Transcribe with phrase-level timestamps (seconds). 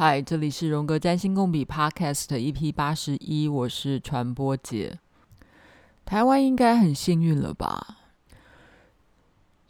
[0.00, 4.96] 嗨，这里是荣格占星共笔 Podcast EP 八十一，我是传播姐。
[6.04, 7.98] 台湾应该很幸运了吧？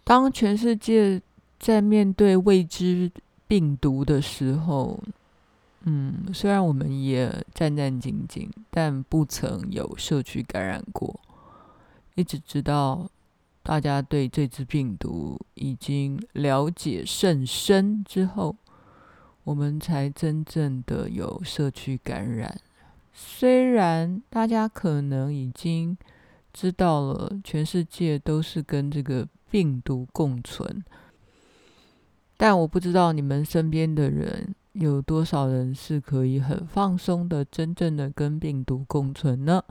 [0.05, 1.23] 当全世界
[1.59, 3.11] 在面对未知
[3.47, 5.03] 病毒的时候，
[5.85, 11.19] 嗯，虽然我们也战战兢兢，但不曾有社区感染过。
[12.17, 13.09] 一直直到
[13.63, 18.55] 大家对这只病毒已经了解甚深之后。
[19.49, 22.61] 我们才真正的有社区感染。
[23.15, 25.97] 虽然大家可能已经
[26.53, 30.85] 知道了，全世界都是跟这个病毒共存，
[32.37, 39.65] 但我不知道你们身边的人有多少人是可以很放松的，真正的跟病毒共存呢？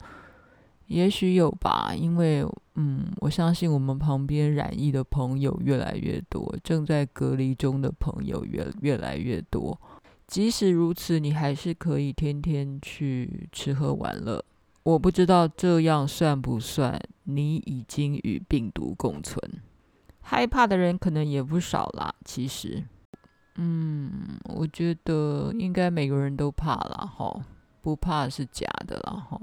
[0.87, 9.79] 也许有吧，因为嗯，我相信我们旁边染疫的朋友越来越多，正在隔离中的朋友越越来越多。
[10.27, 14.43] 即使如此，你还是可以天天去吃喝玩乐。
[14.83, 19.41] 我不知道这样算不算你已经与病毒共存？
[20.21, 22.13] 害怕的人可能也不少啦。
[22.23, 22.83] 其实，
[23.55, 24.09] 嗯，
[24.43, 27.41] 我觉得应该每个人都怕啦，哈，
[27.81, 29.39] 不怕是假的啦，哈。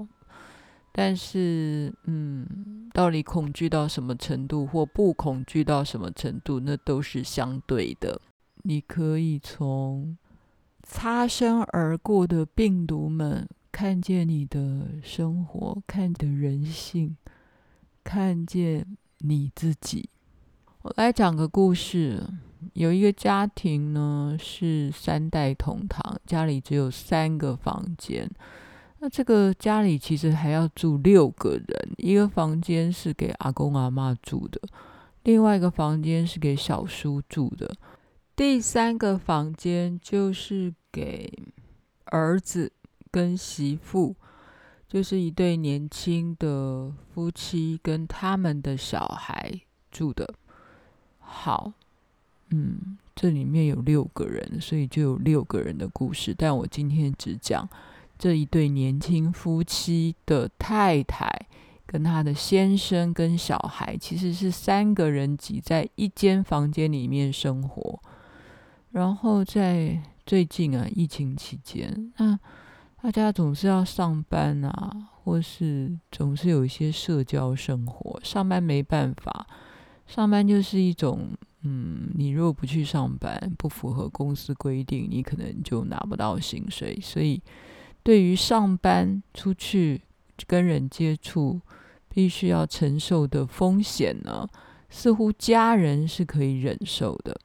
[0.97, 8.21] 但是，嗯，到底恐惧到什么程度，或不恐惧到什么程度，那都是相对的。
[8.63, 10.17] 你可以从
[10.83, 17.17] 擦身而过的病毒们看见你的生活，看见人性，
[18.01, 20.09] 看见你自己。
[20.83, 22.23] 我来讲个故事。
[22.73, 28.31] 有一个家庭呢，是三代同堂，家里只有三个房间。
[29.05, 34.59] 那这个家里其实还要住六个人，一个房间是给阿公阿嬷住的，
[35.21, 37.71] 另外一个房间是给小叔住的，
[38.35, 41.31] 第三个房间就是给
[42.05, 42.71] 儿子
[43.11, 44.15] 跟媳妇，
[44.87, 49.61] 就是一对年轻的夫妻跟他们的小孩
[49.91, 50.33] 住的。
[51.19, 51.73] 好，
[52.49, 57.69] 嗯，这里面有六个人，所以就有六个人的故事，但我今天只讲。
[58.17, 61.29] 这一对年轻夫妻的太太
[61.85, 68.01] 跟他的先生跟小孩，其实是三个人挤在一间房间里面生活。
[68.91, 72.39] 然后在最近啊，疫情期间，那
[73.01, 78.19] 大家总是要上班啊，或是总是有一些社交生活。
[78.23, 79.45] 上班没办法，
[80.07, 81.29] 上班就是一种，
[81.63, 87.41] 嗯，你如果不去上班，不符合公司规定，你可能就拿不到薪水，所以。
[88.05, 90.03] 对于上班出去
[90.45, 91.59] 跟人接触，
[92.07, 94.47] 必须要承受的风险呢，
[94.91, 97.35] 似乎家人是可以忍受的。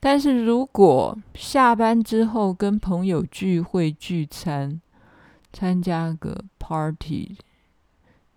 [0.00, 4.80] 但是如果下班之后跟朋友聚会聚餐，
[5.52, 7.36] 参加个 party，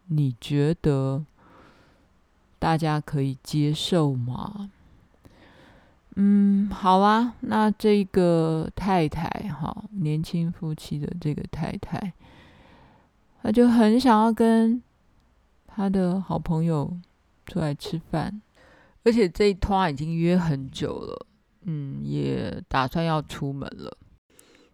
[0.07, 1.25] 你觉得
[2.59, 4.71] 大家可以接受吗？
[6.17, 12.13] 嗯，好啊，那这个太太哈，年轻夫妻的这个太太，
[13.41, 14.81] 她就很想要跟
[15.67, 16.97] 他的好朋友
[17.45, 18.41] 出来吃饭，
[19.03, 21.27] 而且这一趟已经约很久了，
[21.63, 23.97] 嗯，也打算要出门了。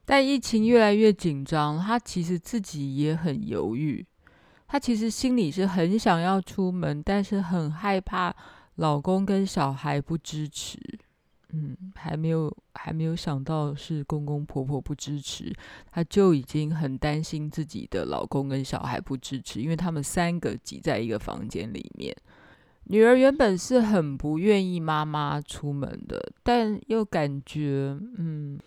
[0.05, 4.05] 但疫情越来越紧张，他其实自己也很犹豫，
[4.67, 8.35] 他其实心里是很想要出门，但是很害怕
[8.75, 10.77] 老公跟小孩不支持。
[11.53, 15.53] 嗯，还没有还没有想到是公公婆婆不支持，
[15.91, 22.15] 她就已经很担心自己的老公跟小孩不支持，因为他们三个挤在一个房间里面。
[22.85, 28.59] 女儿原本是很不愿意妈妈出门的，但又感觉，嗯，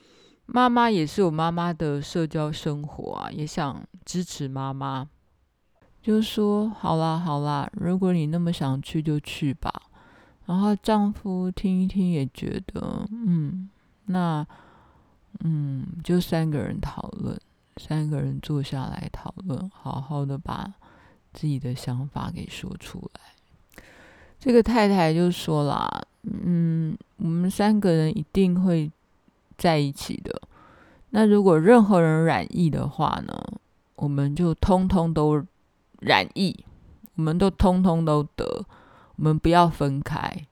[0.46, 5.08] 妈妈也是有妈妈的社交生活啊，也想支持妈妈，
[6.00, 9.70] 就说好啦好啦，如果你那么想去就去吧。
[10.47, 13.69] 然后丈夫听一听也觉得，嗯，
[14.06, 14.47] 那，
[15.41, 17.41] 嗯，就三个人讨论，
[17.79, 20.73] 三个人坐下来讨论，好好的把
[21.32, 23.20] 自己的想法给说出来。
[24.38, 25.88] 这个太太就说啦，
[26.23, 28.93] 嗯，我们三个人一定会
[29.56, 30.43] 在一起的。
[31.11, 33.35] 那如果任何人染疫的话呢，
[33.97, 35.43] 我们就通通都
[36.00, 36.64] 染疫，
[37.14, 38.67] 我们都通通都得。
[39.16, 40.46] 我们不要分开，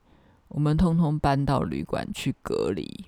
[0.49, 3.05] 我们通通搬到旅馆去隔离。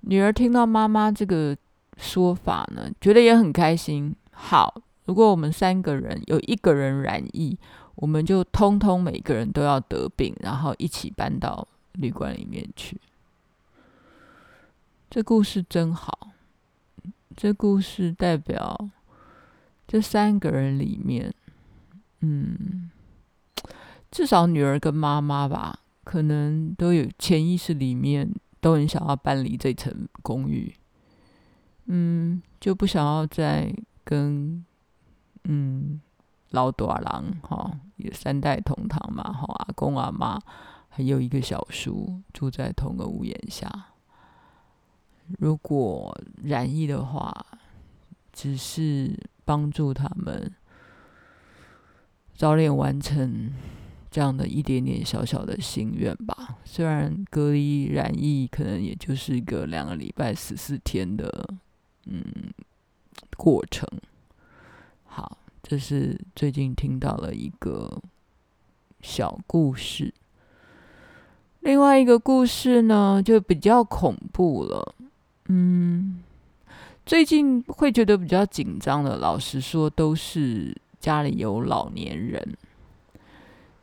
[0.00, 1.56] 女儿听到妈妈这个
[1.96, 4.14] 说法呢，觉得也很开心。
[4.32, 7.56] 好，如果我们三个人有一个人染疫，
[7.94, 13.00] 我们就通通每个人都要得病，然后一起搬到旅馆里面去。
[15.10, 16.30] 这故事真好，
[17.36, 18.88] 这故事代表
[19.86, 21.32] 这三个人里面，
[22.20, 22.90] 嗯，
[24.12, 28.30] 至少女儿跟妈妈吧，可能都有潜意识里面
[28.60, 30.72] 都很想要搬离这层公寓，
[31.86, 33.74] 嗯，就不想要再
[34.04, 34.64] 跟
[35.44, 35.98] 嗯
[36.50, 40.38] 老大人哈，也三代同堂嘛，哈，阿公阿妈
[40.90, 43.70] 还有一个小叔住在同个屋檐下。
[45.38, 47.46] 如果染疫的话，
[48.30, 50.52] 只是帮助他们
[52.34, 53.50] 早点完成
[54.12, 56.58] 这样的一点点小小的心愿吧。
[56.64, 61.48] 虽然隔离染疫可能也就是一个两个礼拜十四天的
[62.04, 62.22] 嗯
[63.38, 63.88] 过程。
[65.04, 68.02] 好，这是最近听到了一个
[69.00, 70.12] 小故事。
[71.60, 74.94] 另外一个故事呢，就比较恐怖了。
[75.48, 76.22] 嗯，
[77.06, 82.56] 最近会觉得比较紧张的，老实说，都是家里有老年人，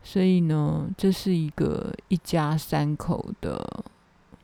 [0.04, 3.84] 所以呢，这是一个一家三口的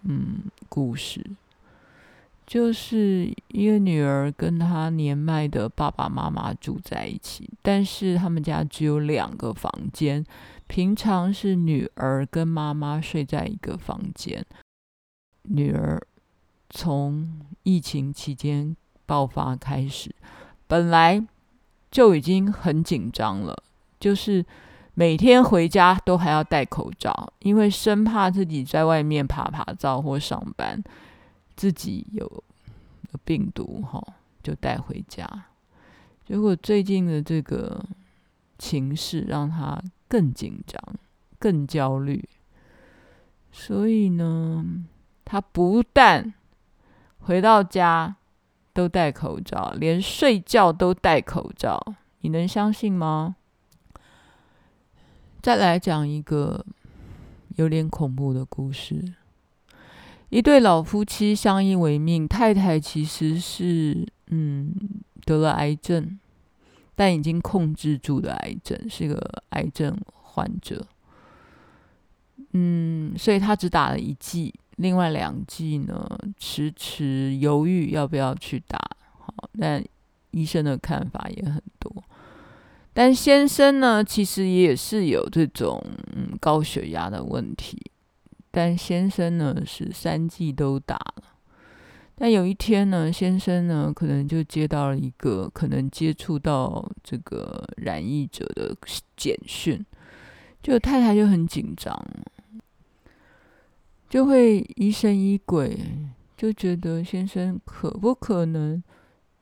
[0.04, 1.25] 嗯故事，
[2.46, 10.25] 就是一个女儿跟她年迈的爸爸妈妈住在一起，但是他们家只有两个房间，
[10.68, 14.46] 平常是女儿跟妈妈睡在一个房间，
[15.44, 16.02] 女儿。
[16.72, 18.75] 从疫情期间
[19.06, 20.13] 爆发开始，
[20.68, 21.25] 本来
[21.90, 23.63] 就已经很紧张了，
[23.98, 24.44] 就是
[24.97, 30.81] 每天回家都还要戴口罩，因为生怕自己在外面爬爬照或上班，
[31.57, 32.44] 自己有
[33.25, 34.01] 病毒哈，
[34.42, 35.30] 就带回家。
[36.25, 37.83] 结果最近的这个
[38.57, 40.81] 情势让他更紧张、
[41.38, 42.27] 更焦虑，
[43.51, 44.65] 所以呢，
[45.25, 46.33] 他不但
[47.19, 48.15] 回到家
[48.71, 51.80] 都戴口罩，连睡觉都戴口罩，
[52.21, 53.36] 你能相信吗？
[55.45, 56.65] 再来讲一个
[57.57, 59.13] 有点恐怖的故事。
[60.30, 64.74] 一对老夫妻相依为命，太太其实是嗯
[65.24, 66.18] 得了癌症，
[66.95, 70.83] 但已经控制住的癌症，是个癌症患者。
[72.53, 74.51] 嗯，所以他只打了一剂。
[74.77, 76.09] 另外两剂呢，
[76.39, 78.80] 迟迟犹豫要不要去打，
[79.19, 79.86] 好，但
[80.31, 82.03] 医生的看法也很多。
[82.97, 85.83] 但先生呢，其实也是有这种
[86.15, 87.92] 嗯高血压的问题，
[88.51, 91.24] 但先生呢是三剂都打了。
[92.15, 98.74] 但有一天呢，先生呢可能就接到了一个可能接触到这个染疫者的
[99.18, 99.86] 简讯，
[100.63, 101.94] 就太太就很紧张。
[104.07, 105.77] 就会疑神疑鬼，
[106.38, 108.81] 就觉得先生可不可能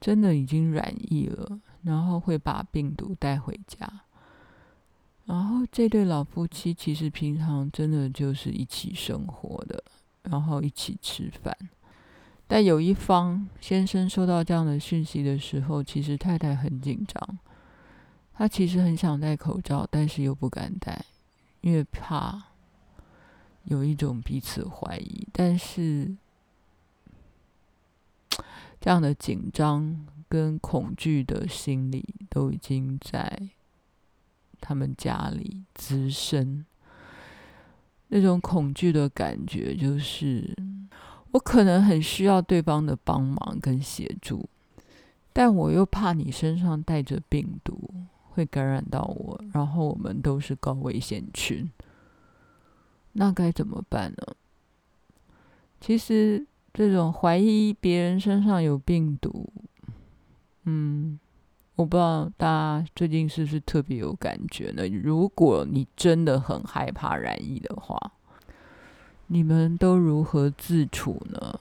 [0.01, 3.87] 真的已经染疫了，然后会把病毒带回家。
[5.25, 9.83] 然后这对老夫妻其实平常真的就是一起生活的，
[10.23, 11.55] 然后一起吃饭。
[12.47, 17.39] 但有一方先生收到这样的讯息的时候，其实太太很紧张，
[18.33, 21.05] 他其实很想戴口罩，但是又不敢戴，
[21.61, 22.43] 因为怕。
[23.65, 26.13] 有一种彼此怀疑，但是
[28.81, 33.51] 这样的紧张跟恐惧的心理都已经在
[34.59, 36.65] 他们家里滋生。
[38.07, 40.57] 那种恐惧的感觉就是，
[41.29, 44.49] 我可能很需要对方的帮忙跟协助，
[45.31, 47.93] 但我又怕你身上带着病毒
[48.31, 51.69] 会感染到我，然后我们都是高危险群。
[53.11, 54.35] 那该怎么办呢？
[55.79, 56.43] 其实
[56.73, 59.47] 这种怀疑别人身上有病毒，
[60.65, 61.19] 嗯，
[61.75, 64.87] 我不知道大家最近是不是特别有感觉呢？
[64.87, 68.13] 如果你真的很害怕染疫的话，
[69.27, 71.59] 你们都如何自处呢？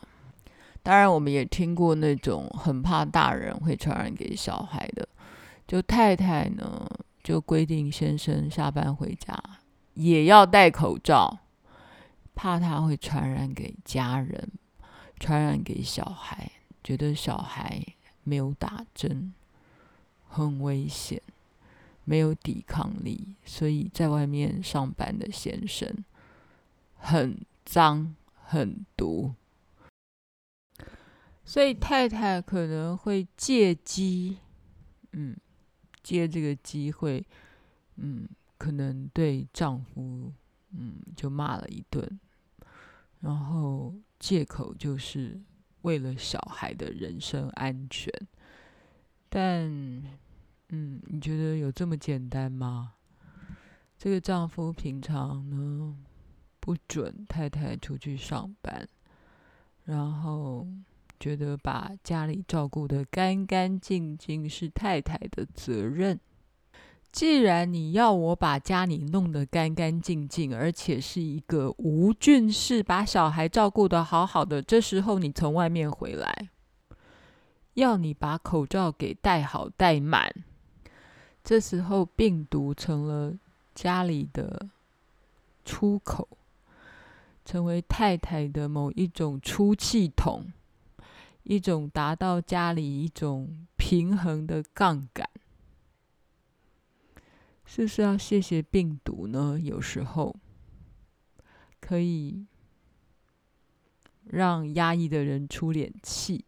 [0.82, 5.08] 当然，我们也听过那种很怕大人会传染给小孩的，
[5.66, 6.90] 就太太呢，
[7.22, 9.36] 就规定先生下班回家
[9.94, 11.38] 也要戴口罩。
[12.34, 14.52] 怕他会传染给家人，
[15.20, 16.50] 传染给小孩，
[16.82, 17.84] 觉得小孩
[18.24, 19.32] 没有打针，
[20.28, 21.20] 很危险，
[22.04, 26.04] 没有抵抗力，所以在外面上班的先生
[26.96, 29.34] 很脏很毒，
[31.44, 34.38] 所以太太可能会借机，
[35.12, 35.36] 嗯，
[36.02, 37.24] 借这个机会，
[37.96, 40.32] 嗯，可能对丈夫。
[40.74, 42.18] 嗯，就骂了一顿，
[43.20, 45.38] 然后借口就是
[45.82, 48.12] 为了小孩的人身安全。
[49.28, 49.70] 但，
[50.68, 52.94] 嗯，你觉得有这么简单吗？
[53.96, 55.96] 这个丈夫平常呢，
[56.58, 58.88] 不准太太出去上班，
[59.84, 60.66] 然后
[61.20, 66.18] 觉得把家里照顾得干干净净是太太的责任。
[67.12, 76.48] 既然你要我把家里弄得干干净净，而且是一个无菌室，把小孩照顾得好好的，这时候你从外面回来，
[77.74, 80.32] 要你把口罩给戴好戴满，
[81.44, 83.34] 这时候病毒成了。
[83.74, 84.68] 家里的
[85.64, 86.28] 出口，
[87.42, 90.44] 成为太太的某一种出气筒，
[91.44, 95.26] 一种达到家里一种平衡的杠杆，
[97.74, 99.58] 是是要谢谢病毒呢？
[99.58, 100.36] 有时候
[101.80, 102.44] 可以
[104.26, 106.44] 让压抑的人出点气。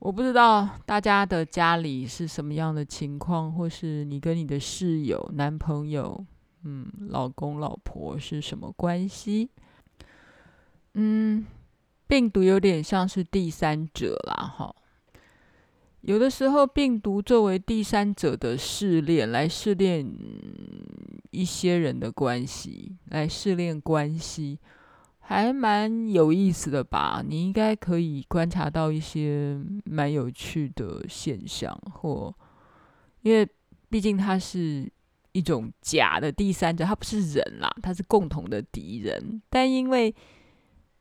[0.00, 6.26] 我不知道大家的家里是什么样的情况，或是你跟你的室友、男朋友、
[6.64, 9.48] 嗯、老公、老婆是什么关系？
[10.94, 11.46] 嗯，
[12.08, 14.74] 病毒有点像是第三者啦，哈。
[16.02, 20.06] 有的时候，病毒作为第三者的试炼，来试炼
[21.30, 24.58] 一些人的关系，来试炼关系。
[25.20, 27.22] 还蛮有意思的吧？
[27.24, 32.34] 你应该可以观察到一些蛮有趣的现象，或
[33.22, 33.46] 因为
[33.88, 34.90] 毕竟它是
[35.30, 39.40] 一种假的第三者，他不是人啦，他是共同的敌人。
[39.48, 40.12] 但因为，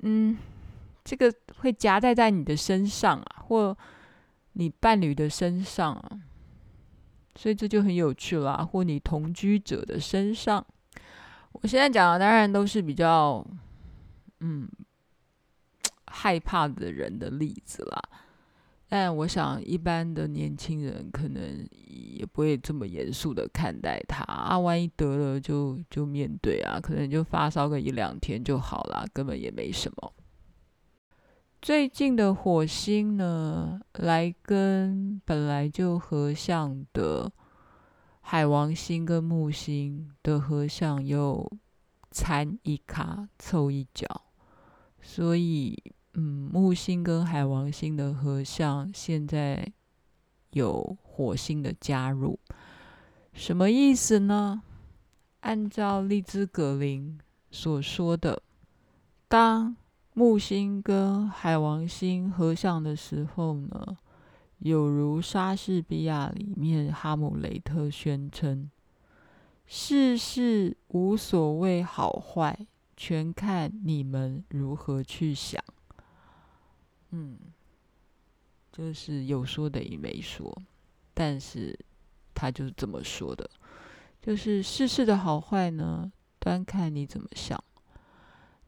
[0.04, 0.38] 嗯，
[1.04, 3.76] 这个会夹带在你的身上啊，或
[4.54, 6.22] 你伴侣的身上啊，
[7.36, 8.64] 所以这就很有趣啦。
[8.64, 10.66] 或你同居者的身上，
[11.54, 13.46] 我现在讲的当然都是比较。
[14.42, 14.70] 嗯，
[16.08, 18.02] 害怕的人的例子啦，
[18.88, 24.58] 但我想一般的年轻人可能也不会这么严肃的看待他啊。
[24.58, 30.14] 万一得了就就面对啊，可能就发烧个一两天就好了，根本也没什么。
[31.62, 37.30] 最近的火星呢，来跟本来就合相的
[38.22, 41.52] 海王星跟木星的合相又
[42.12, 44.22] 掺一卡凑一脚。
[45.02, 45.78] 所以，
[46.14, 49.70] 嗯，木星跟海王星的合相，现在
[50.52, 52.40] 有火星的加入，
[53.34, 54.62] 什么意思呢？
[55.42, 57.20] 按照利兹·葛林
[57.52, 58.42] 所说的，
[59.28, 59.76] 当
[60.20, 63.98] 木星跟海王星合相的时候呢，
[64.58, 68.70] 有如莎士比亚里面哈姆雷特宣称
[69.66, 75.64] ：“世事无所谓好坏。”全看你们如何去想，
[77.12, 77.40] 嗯，
[78.74, 80.54] 就是有说等于没说，
[81.14, 81.80] 但是
[82.36, 83.50] 他就是这么说的，
[84.22, 87.64] 就是世事的好坏呢，端看你怎么想。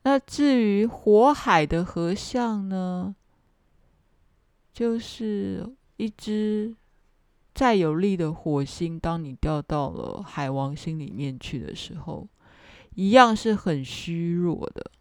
[0.03, 3.15] 那至于火海的合相呢，
[4.73, 6.75] 就是一只
[7.53, 12.27] 再有力的火星，当你掉到了海王星里面去的时候。
[12.93, 14.91] 一样是很虚弱的，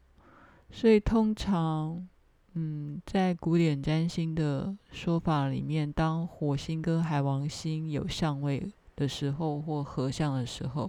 [0.71, 2.07] 所以通常，
[2.54, 8.64] 嗯，在古典占星的说法里面，当火星跟海王星有相位
[8.95, 10.88] 的时候，或合相的时候，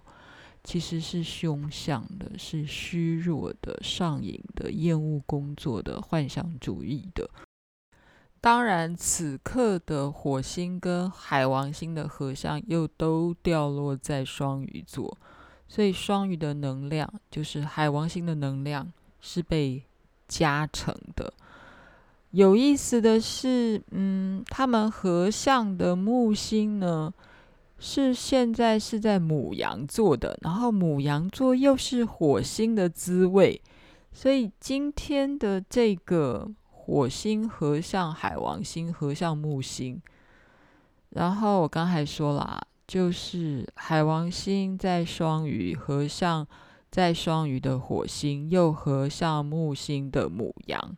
[0.63, 7.29] 其实是凶相的，是虚弱的、上瘾的、厌恶工作的、幻想主义的。
[8.39, 15.17] 当然，此刻的火星跟海王星的合相又都掉落在双鱼座。
[15.67, 18.91] 所以双鱼的能量，就是海王星的能量，
[19.21, 19.83] 是被
[20.27, 21.33] 加成的。
[22.31, 27.13] 有意思的是，嗯，他们合相的木星呢，
[27.81, 33.61] 是现在是在母羊座的，然后母羊座又是火星的滋味，
[34.13, 40.01] 所以今天的这个火星合相海王星合相木星，
[41.09, 42.67] 然后我刚才说了。
[42.87, 46.45] 就是海王星在双鱼合相，
[46.89, 50.97] 在双鱼的火星又合相木星的母羊，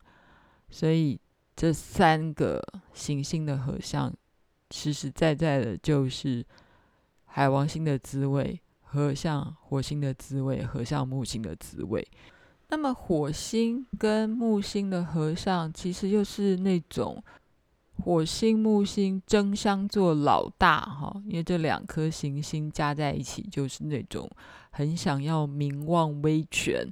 [0.71, 1.19] 所以
[1.55, 2.59] 这三个
[2.91, 4.11] 行星的合相，
[4.71, 6.43] 实实在在的就是
[7.35, 12.07] 海王星的滋味，合相火星的滋味，合相木星的滋味。
[12.67, 17.23] 那么火星跟木星的合相，其实又是那种。
[18.03, 24.29] 火星、木星争相做老大，哈，因为这两颗行星加在一起，就是那种
[24.71, 26.87] 很想要名望、威权、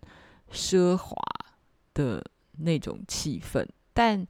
[0.52, 1.16] 奢华
[1.96, 2.24] 的
[2.60, 3.68] 那种气氛。
[3.94, 4.26] 但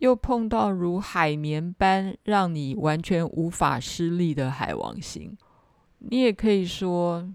[0.00, 5.36] 又碰到如海绵般让你完全无法施力的海王星。
[5.98, 7.26] 你也可以说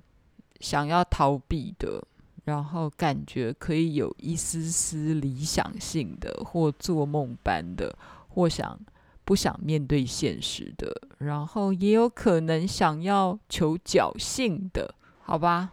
[0.60, 2.03] 想要逃避的，
[2.43, 7.95] 然后感觉可以有一丝丝理想性的，或做梦般的，
[8.27, 8.79] 或想
[9.24, 15.69] 不想面对现实的，然后也有可能想要求侥幸的，好吧？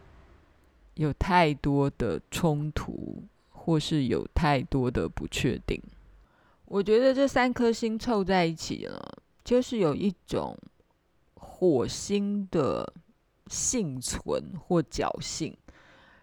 [0.96, 5.82] 有太多的冲突，或是有太多的不确定。
[6.72, 10.56] 我觉得这三颗星凑在一起了，就是有一种
[11.34, 12.90] 火星的
[13.48, 15.54] 幸存或侥幸，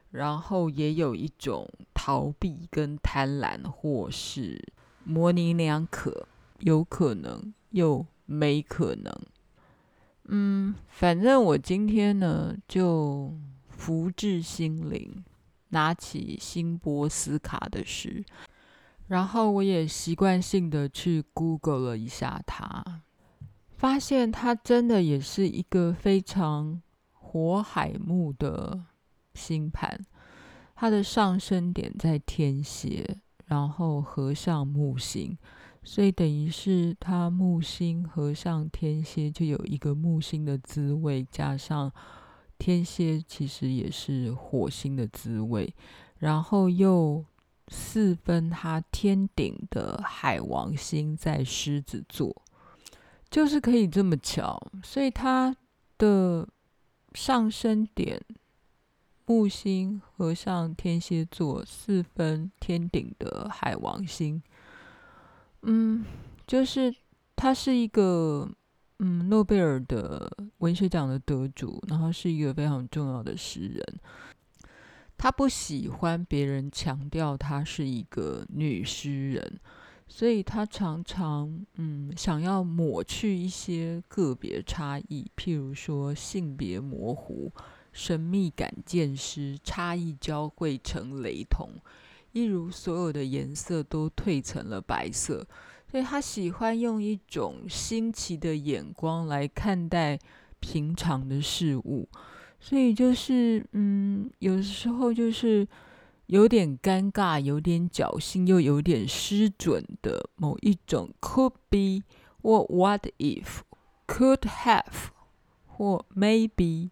[0.10, 4.60] 然后也有一种逃避跟贪婪，或是
[5.04, 6.28] 模棱两可，
[6.62, 9.16] 有可能又没可能。
[10.30, 13.32] 嗯，反正我今天呢，就
[13.68, 15.24] 福至心灵，
[15.68, 18.26] 拿起辛波斯卡的诗。
[19.10, 23.02] 然后我也习惯性的去 Google 了一下它，
[23.76, 26.80] 发现它真的也是一个非常
[27.12, 28.84] 火海木的
[29.34, 30.06] 星盘。
[30.76, 35.36] 它的上升点在天蝎，然后合上木星，
[35.84, 41.92] 所以等于是它木星合上天蝎，就有一个木星的滋味，加上
[42.60, 45.74] 天蝎其实也是火星的滋味，
[46.20, 47.26] 然后又。
[47.70, 52.36] 四分，他天顶的海王星在狮子座，
[53.30, 55.56] 就是可以这么巧，所以他
[55.98, 56.48] 的
[57.14, 58.20] 上升点
[59.26, 64.42] 木星合上天蝎座，四分天顶的海王星，
[65.62, 66.04] 嗯，
[66.48, 66.94] 就是
[67.36, 68.50] 他是一个
[68.98, 74.00] 嗯诺贝尔的文学奖的得主，然后是一个非常重要的诗人。
[75.20, 79.60] 他不喜欢别人强调他是一个女诗人，
[80.08, 87.52] 所以他常常嗯想要抹去一些个别差异，譬如说性别模糊、
[87.92, 91.70] 神秘感渐失、差异交汇成雷同，
[92.32, 95.46] 一如所有的颜色都褪成了白色。
[95.92, 100.18] 所以他喜欢用一种新奇的眼光来看待
[100.62, 102.08] 平常的事物。
[102.60, 105.68] 所以就是，嗯，有时候就是
[106.28, 112.04] 有点尴尬，有点侥幸，又有点失准的某一种 could be
[112.42, 113.62] 或 what if
[114.06, 115.10] could have
[115.66, 116.90] 或 maybe，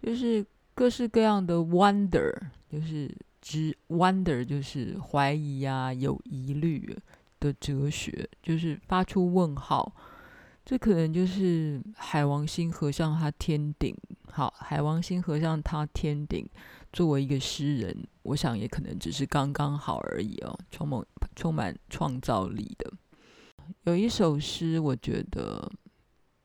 [0.00, 2.32] 就是各式各样的 wonder，
[2.70, 6.96] 就是只 wonder 就是怀疑啊，有疑虑
[7.40, 9.92] 的哲学，就是发出问号。
[10.64, 13.94] 这可能就是海王星合上他天顶。
[14.30, 16.48] 好，海王星合上他天顶，
[16.92, 22.92] 作为一个诗人，我想也可能只是刚刚好而已哦，充满充满创造力的。
[23.84, 25.70] 有一首诗，我觉得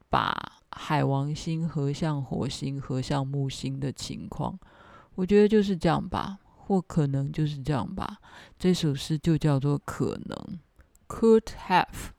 [0.10, 0.36] 把
[0.72, 4.60] 海王星合上火星、合上木星的情况，
[5.16, 8.18] 我觉得就是这样吧，或可能就是这样吧。
[8.60, 10.60] 这首诗就叫做“可能
[11.08, 12.17] ”，Could have。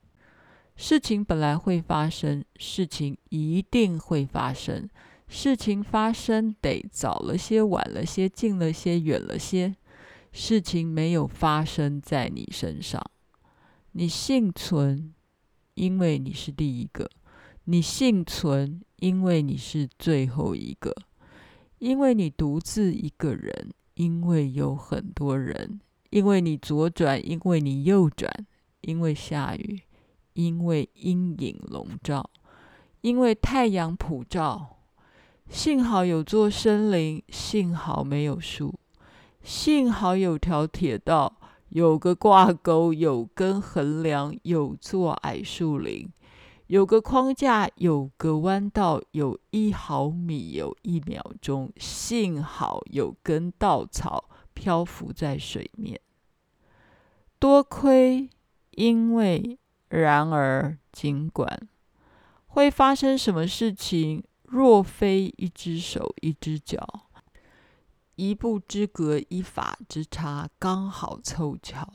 [0.80, 4.88] 事情本来会发生，事情一定会发生。
[5.26, 9.74] 事情发生得早了些，晚了些，近了些，远了些。
[10.30, 13.02] 事情没有发生在你身上，
[13.90, 15.12] 你幸存，
[15.74, 17.10] 因为你是第一个；
[17.64, 20.92] 你幸存，因为你是最后一个；
[21.78, 28.30] 因为你独自一个人，因为有很多人；因为你左转，因为你右转；
[28.82, 29.82] 因为下雨，
[30.38, 32.22] 因为阴影笼罩；
[33.00, 34.76] 因为太阳普照。
[35.50, 38.78] 幸好有座森林，幸好没有树，
[39.42, 41.34] 幸好有条铁道，
[41.70, 46.08] 有个挂钩，有根横梁，有座矮树林，
[46.68, 51.72] 有个框架，有个弯道，有一毫米，有一秒钟。
[51.78, 56.00] 幸好有根稻草漂浮在水面。
[57.40, 58.28] 多亏，
[58.72, 61.68] 因为，然而，尽管，
[62.46, 64.22] 会发生什么事情？
[64.42, 67.06] 若非一只手一只脚，
[68.16, 71.86] 一步之隔，一法之差，刚好凑巧，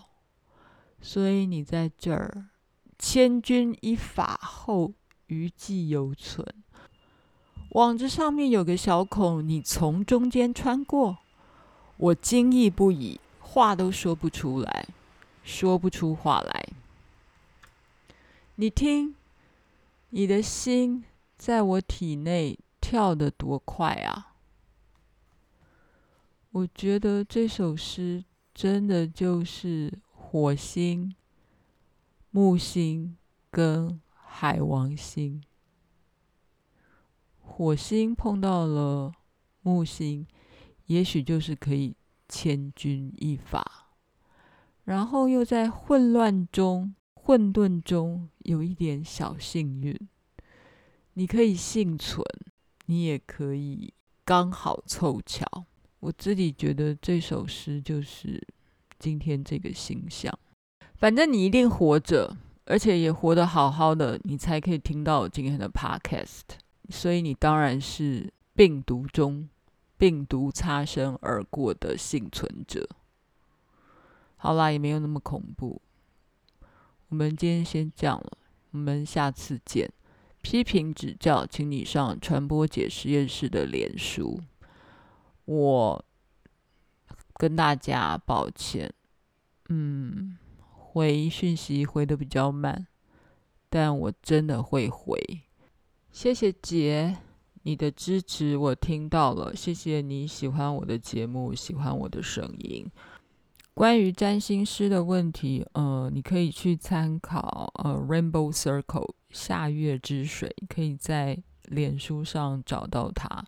[1.02, 2.50] 所以你在这儿，
[3.00, 4.94] 千钧一发后
[5.26, 6.46] 余悸犹存。
[7.72, 11.18] 网子上面有个小孔，你从中间穿过，
[11.98, 14.88] 我惊异不已，话都说不出来，
[15.44, 16.68] 说不出话来。
[18.56, 19.16] 你听，
[20.10, 21.06] 你的心。
[21.36, 24.36] 在我体内跳得多快啊！
[26.52, 31.14] 我觉得这首诗真的就是火星
[32.32, 33.18] 木星
[33.52, 35.44] 跟海王星，
[37.42, 39.12] 火星碰到了
[39.64, 40.26] 木星，
[40.86, 41.94] 也许就是可以
[42.30, 43.90] 千钧一发，
[44.86, 49.98] 然后又在混乱中、混沌中有一点小幸运，
[51.14, 52.22] 你可以幸存，
[52.88, 53.94] 你也可以
[54.26, 55.46] 刚好凑巧。
[56.02, 58.46] 我自己觉得这首诗就是
[59.00, 60.38] 今天这个形象。
[60.96, 66.42] 反正你一定活着，而且也活得好好的，你才可以听到今天的 podcast。
[66.90, 69.48] 所以你当然是病毒中
[69.98, 72.86] 病毒擦身而过的幸存者。
[74.36, 75.82] 好啦，也没有那么恐怖。
[77.14, 78.38] 我们今天先这样了，
[78.72, 79.88] 我们下次见。
[80.42, 84.42] 批评指教，请你上传播姐实验室的脸书。
[85.46, 86.04] 我
[87.36, 88.92] 跟大家抱歉，
[89.70, 90.36] 嗯，
[90.72, 92.88] 回讯息回得比较慢，
[93.70, 95.22] 但我真的会回。
[96.12, 97.18] 谢谢姐，
[97.62, 102.88] 你的支持我听到了，谢谢你喜欢我的节目，喜欢我的声音。
[103.74, 113.46] 关于占星师的问题，呃，你可以去参考呃 Rainbow Circle 夏月之水，可以在脸书上找到他，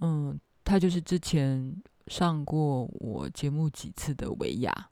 [0.00, 0.38] 嗯。
[0.64, 4.90] 她就是之前上过我节目几次的维亚，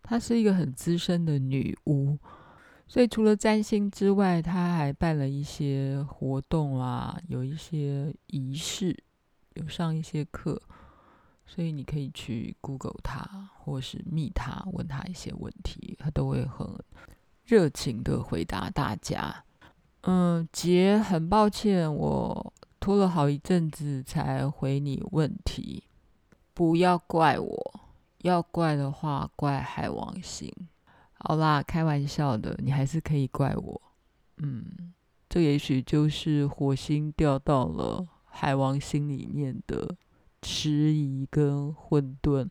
[0.00, 2.16] 她是一个很资深的女巫，
[2.86, 8.96] 所以除了占星之外，她还办了一些活动啊，有一些仪式，
[9.54, 10.62] 有上一些课，
[11.46, 16.68] 所以你可以去 Google 他，或是密他，问他一些问题，他都会很
[17.44, 19.44] 热情的回答大家。
[20.02, 22.52] 嗯，杰，很抱歉我。
[22.78, 25.82] 拖了好一阵子才回你问题，
[26.54, 27.80] 不要怪我，
[28.18, 30.52] 要怪的话怪海王星。
[31.14, 33.82] 好啦，开玩笑的，你还是可以怪我。
[34.36, 34.92] 嗯，
[35.28, 39.96] 这也许就是火星掉到了海王星里面的
[40.42, 42.48] 迟疑跟混沌。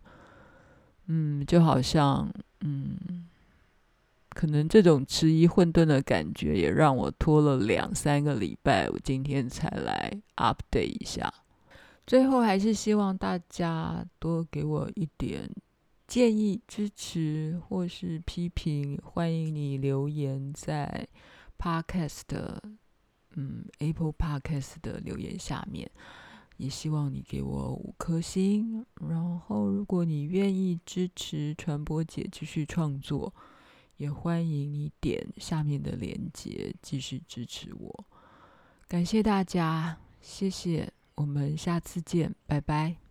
[1.08, 3.28] 嗯，就好像嗯。
[4.30, 11.34] 可能这种迟疑混沌的感觉也让我拖了两三个礼拜，我今天才来 update 一下。
[12.06, 15.50] 最后还是希望大家多给我一点
[16.06, 21.08] 建议、支持或是批评，欢迎你留言在
[21.58, 22.62] Podcast 的
[23.36, 25.89] 嗯 Apple Podcast 的留言下面，
[26.57, 28.85] 也希望你给我五颗星。
[29.07, 33.33] 然后，如果你愿意支持传播姐继续创作。
[33.97, 38.05] 也欢迎你点下面的链接继续支持我，
[38.89, 43.04] 感谢大家，谢谢，我们下次见，拜拜。